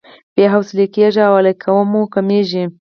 بې 0.35 0.45
حوصلې 0.53 0.85
کېږو 0.95 1.21
او 1.27 1.33
علاقه 1.39 1.71
مو 1.91 2.01
کميږي. 2.13 2.63